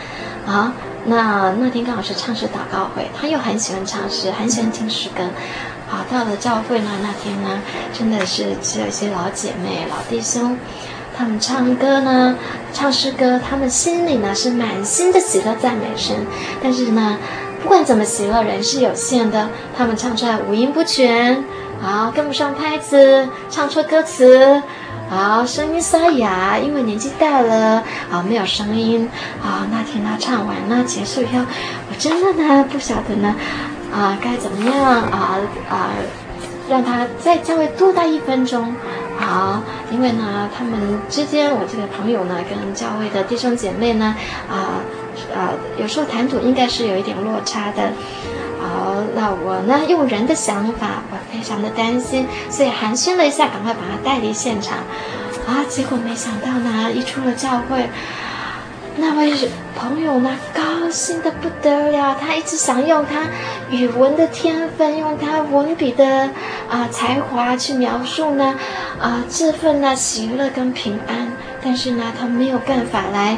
[0.47, 0.73] 啊。
[1.05, 5.23] 那那天刚好是唱诗祷告会，他又很喜欢唱诗，很喜欢听诗歌。
[5.87, 7.61] 好，到了教会呢，那天呢，
[7.93, 10.57] 真的是只有一些老姐妹、老弟兄，
[11.19, 12.33] 他们唱歌呢，
[12.71, 16.15] 唱诗歌，他们心里呢是满心的喜乐赞美神。
[16.63, 17.17] 但是呢，
[17.61, 21.43] 不管怎么喜乐，人是有限的，他们唱出来五音不全，
[21.81, 24.63] 好，跟不上拍子，唱错歌词。
[25.09, 29.09] 好，声音沙哑，因为年纪大了，啊，没有声音。
[29.43, 31.43] 啊，那天他唱完了结束以后，
[31.89, 33.35] 我真的呢不晓得呢，
[33.93, 35.35] 啊，该怎么样啊
[35.69, 35.89] 啊，
[36.69, 38.73] 让他在教会多待一分钟。
[39.17, 39.61] 好，
[39.91, 44.15] 因为呢，他们之间，我这个朋友呢，跟教会的弟兄姐妹呢，
[44.49, 44.79] 啊
[45.35, 47.91] 啊，有时候谈吐应该是有一点落差的。
[48.61, 54.77] 好，那我呢，用人的想法，我非常的担心，所以寒暄了一下，赶快把他带离现场。
[55.47, 57.89] 啊，结果没想到呢，一出了教会，
[58.97, 59.31] 那位
[59.75, 63.27] 朋友呢，高兴的不得了，他一直想用他
[63.69, 66.29] 语文的天分，用他文笔的
[66.69, 68.59] 啊、才华去描述呢，
[68.99, 71.31] 啊、这份呢喜乐跟平安，
[71.63, 73.37] 但是呢，他没有办法来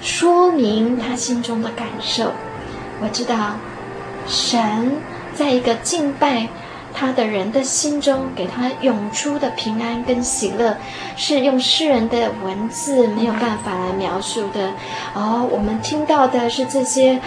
[0.00, 2.32] 说明他心中的感受。
[3.00, 3.56] 我知道
[4.26, 4.96] 神
[5.34, 6.48] 在一个敬拜
[6.98, 10.74] 他的人的心中，给他涌出的平安跟喜乐，
[11.14, 14.72] 是用诗人的文字没有办法来描述的。
[15.14, 17.20] 哦，我们听到的是这些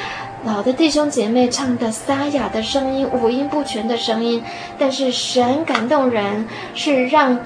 [0.43, 4.43] 老的弟兄姐妹唱的沙哑的声音，五音不全的声音，
[4.79, 7.37] 但是神感动人，是让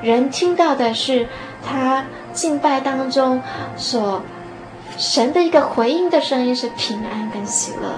[0.00, 1.28] 人听到的是
[1.62, 3.42] 他敬拜当中
[3.76, 4.22] 所
[4.96, 7.92] 神的一个回应的声音，是平安跟喜乐。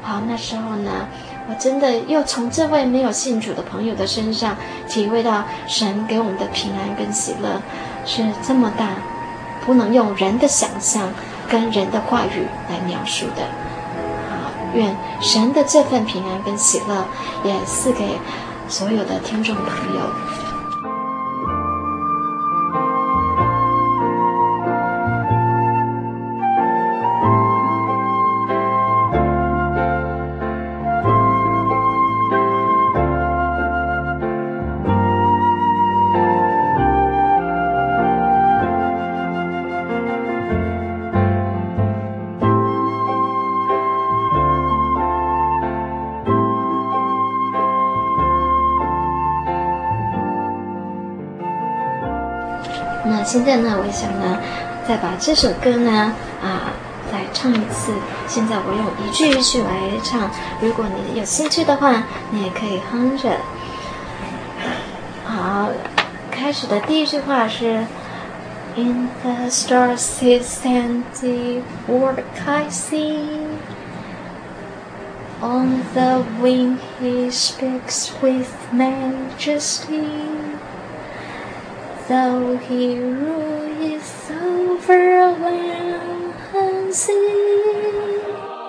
[0.00, 1.08] 好，那时候呢，
[1.48, 4.56] 我真的又从这位没有信主的朋友的身上
[4.88, 7.60] 体会到神给我们的平安跟喜乐
[8.06, 8.88] 是这么大，
[9.66, 11.08] 不能用人的想象
[11.48, 13.42] 跟人的话语来描述的。
[14.30, 17.04] 好，愿神的这份平安跟喜乐
[17.44, 18.18] 也赐给
[18.68, 20.43] 所有的听众朋友。
[53.24, 54.38] 现在呢，我想呢，
[54.86, 56.12] 再把这首歌呢，
[56.42, 56.72] 啊，
[57.10, 57.92] 再唱一次。
[58.28, 59.68] 现在我用一句一句来
[60.02, 63.30] 唱，如果你有兴趣的话，你也可以哼着。
[65.24, 65.70] 好，
[66.30, 67.86] 开始的第一句话是
[68.76, 73.46] ：In the stars his handiwork I see,
[75.40, 80.33] on the wind he speaks with majesty.
[82.13, 88.17] Though he rules over land and sea,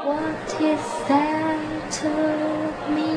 [0.04, 1.58] what is that
[2.00, 2.08] to
[2.92, 3.16] me？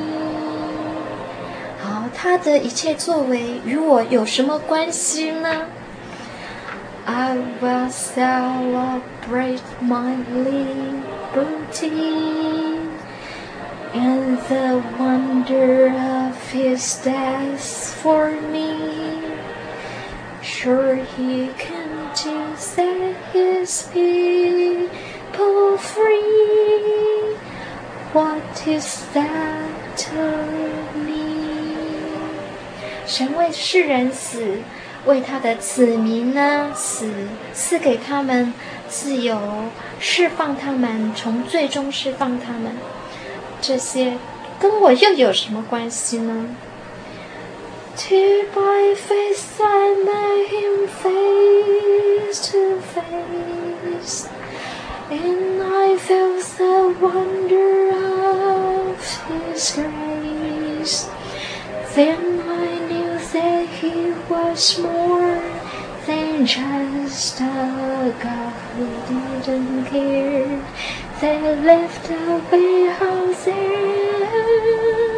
[1.82, 5.68] 好，他的一切作为与我有什么关系呢？
[7.06, 11.92] I will celebrate my liberty
[13.94, 19.07] and the wonder of his death for me.
[20.68, 27.38] Sure he can to set his people free.
[28.12, 30.16] What is that to
[31.00, 32.18] me?
[33.08, 34.60] 神为世人死，
[35.06, 37.10] 为他的子民呢死，
[37.54, 38.54] 赐给他们
[38.90, 39.40] 自由，
[40.00, 42.74] 释放他们，从罪中释放他们。
[43.62, 44.18] 这些
[44.60, 46.48] 跟我又有什么关系呢
[47.99, 54.29] ？Till by face, I met him face to face,
[55.11, 61.09] and I felt the wonder of his grace.
[61.97, 65.43] Then I knew that he was more
[66.07, 68.87] than just a God who
[69.43, 70.63] didn't care,
[71.21, 75.18] that left away out there.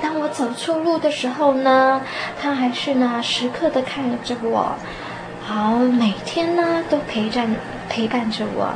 [0.00, 2.02] 当我走错路的时候呢，
[2.40, 4.74] 他还是呢时刻的看着我，
[5.44, 7.56] 好，每天呢都陪伴
[7.88, 8.74] 陪伴着我。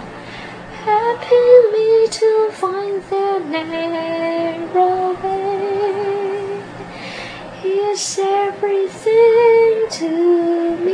[0.84, 1.36] Happy
[1.70, 6.60] me to find the narrow way,
[7.62, 10.06] is everything to
[10.82, 10.90] me。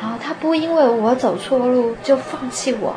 [0.00, 2.94] 好，他不因为我走错路就放弃我，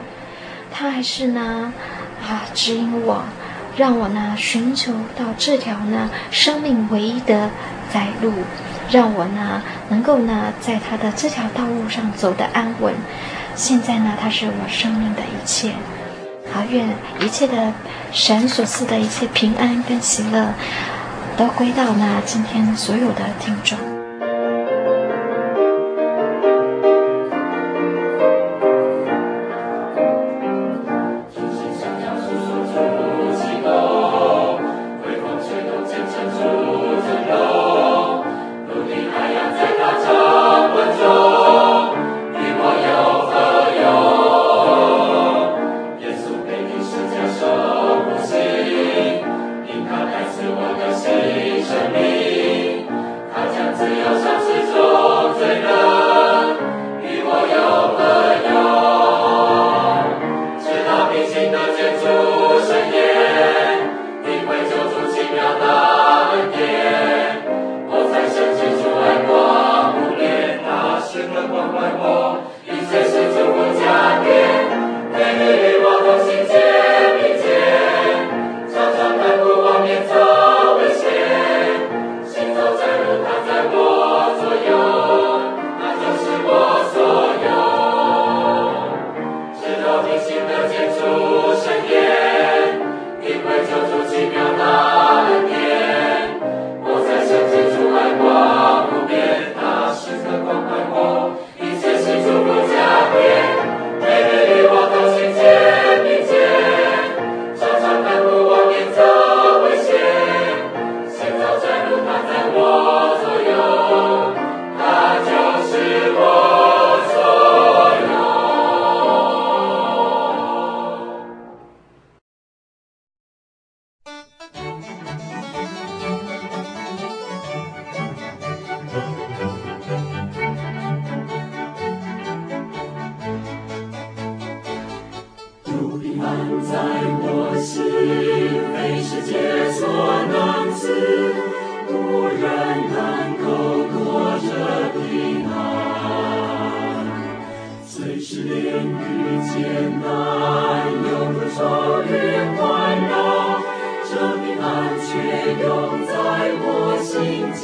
[0.71, 1.73] 他还是呢。
[2.22, 3.24] 啊，指引我，
[3.76, 7.49] 让我呢寻求到这条呢生命唯一的
[7.93, 8.34] 窄路，
[8.89, 12.93] 让我呢能够呢在他的这条道路上走得安稳。
[13.55, 15.72] 现在呢，他是我生命的一切。
[16.53, 16.88] 好，愿
[17.20, 17.74] 一切的
[18.11, 20.53] 神所赐的一切平安跟喜乐，
[21.36, 23.96] 都归到呢今天所有的听众。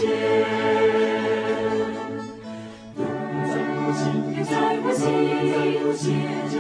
[0.04, 0.12] 永
[3.48, 4.04] 在我心，
[4.36, 4.54] 永在
[5.82, 6.06] 我心
[6.50, 6.53] 间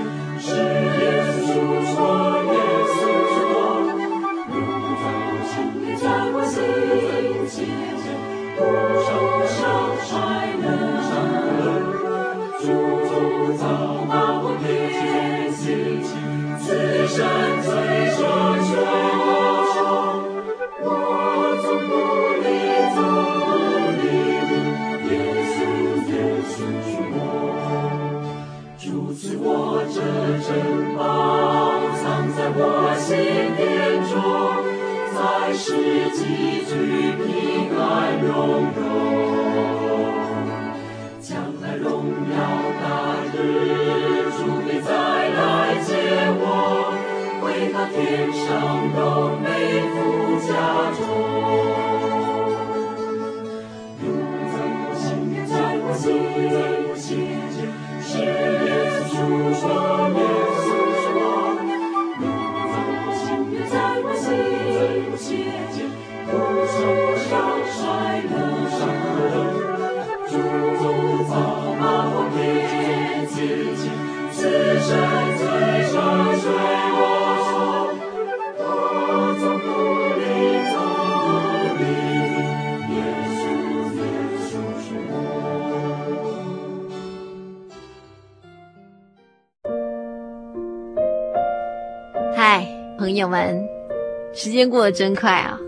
[94.53, 95.59] 间过得真快啊！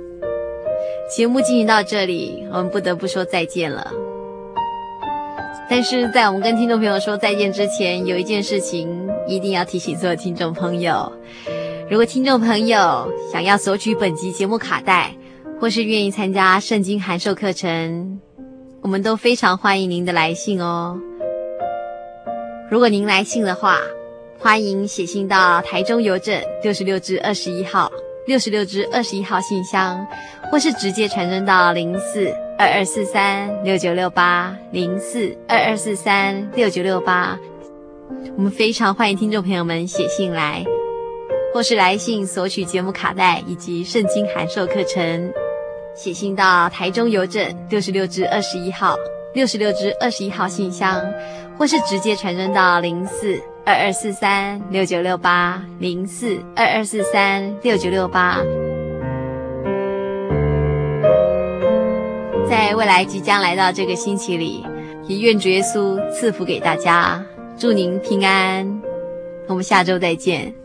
[1.14, 3.92] 节目进行到这里，我们不得不说再见了。
[5.70, 11.12] 但是在我们跟听众朋友说再见之前，有一件事情一定要提醒所有听众朋友：
[11.90, 15.16] 如果听众朋友想要索取本集节目卡带，
[15.60, 18.20] 或是愿意参加圣经函授课程，
[18.82, 21.00] 我们都非常欢迎您的来信哦。
[22.70, 23.80] 如果您来信的话，
[24.38, 27.92] 欢迎写信到台中邮政六十六至二十一号
[28.26, 30.06] 六十六支二十一号信箱，
[30.52, 37.38] 或是直接传真到零四二二四三六九六八零四二二四三六九六八。
[38.36, 40.66] 我们非常欢迎听众朋友们写信来，
[41.54, 45.32] 或是来信索取节目卡带以及圣经函授课程。
[45.96, 48.96] 写信到台中邮政六十六支二十一号
[49.36, 51.00] 六十六支二十一号信箱，
[51.60, 53.40] 或是直接传真到零四。
[53.66, 58.38] 二二四三六九六八零四二二四三六九六八，
[62.48, 64.64] 在未来即将来到这个星期里，
[65.08, 67.26] 也愿主耶稣赐福给大家，
[67.58, 68.82] 祝您平安。
[69.48, 70.65] 我们下周再见。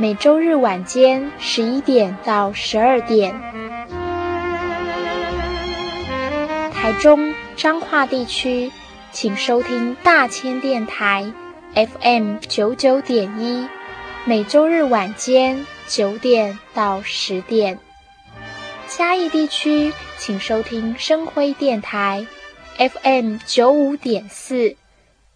[0.00, 3.34] 每周日晚间十一点到十二点，
[6.72, 8.70] 台中彰化地区，
[9.10, 11.32] 请收听大千电台
[11.74, 13.66] FM 九九点一，
[14.24, 17.80] 每周日晚间九点到十点。
[18.86, 22.24] 嘉义地区，请收听生辉电台
[22.76, 24.76] FM 九五点四，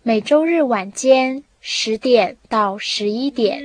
[0.04, 3.60] 每周日晚间十点到十一点。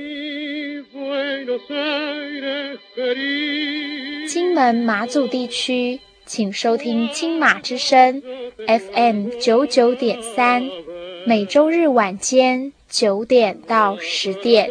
[4.28, 8.22] 金门马祖地区，请收听金马之声
[8.66, 10.68] FM 九九点三，
[11.26, 14.70] 每周日晚间九点到十点。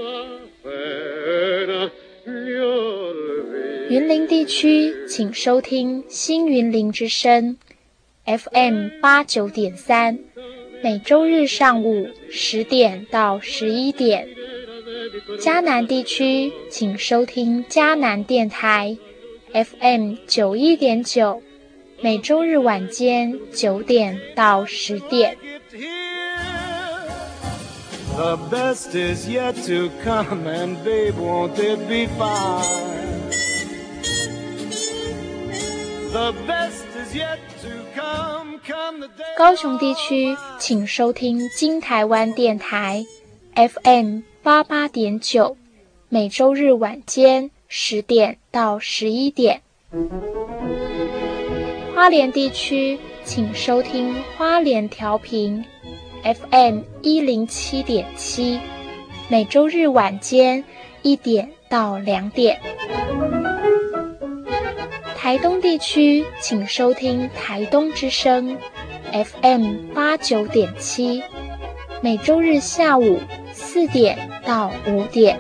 [3.90, 7.58] 云林地区，请收听新云林之声
[8.26, 10.20] FM 八九点三，
[10.84, 14.28] 每周日上午十点到十一点。
[15.40, 18.98] 嘉南地区，请收听嘉南电台
[19.54, 21.42] ，FM 九一点九，
[22.02, 25.38] 每周日晚间九点到十点。
[39.38, 43.06] 高雄地区，请收听金台湾电台
[43.56, 44.22] ，FM。
[44.48, 45.58] 八八点九，
[46.08, 49.62] 每周日晚间十点到十一点。
[51.94, 55.66] 花莲地区，请收听花莲调频
[56.24, 58.58] ，FM 一零七点七，
[59.28, 60.64] 每周日晚间
[61.02, 62.62] 一点到两点。
[65.18, 68.58] 台东地区，请收听台东之声
[69.12, 71.22] ，FM 八九点七，
[72.02, 73.20] 每周日下午
[73.54, 75.40] 四点到五点。